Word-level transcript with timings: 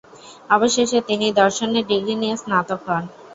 অবশেষে 0.49 0.99
তিনি 1.09 1.27
দর্শনে 1.41 1.79
ডিগ্রি 1.89 2.15
নিয়ে 2.21 2.35
স্নাতক 2.37 2.81
হন। 2.87 3.03